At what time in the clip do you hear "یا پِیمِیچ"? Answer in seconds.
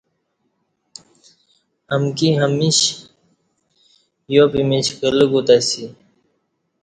4.33-4.87